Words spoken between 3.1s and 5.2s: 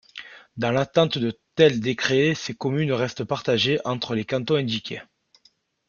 partagées entre les cantons indiqués.